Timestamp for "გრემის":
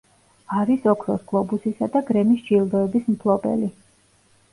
2.07-2.41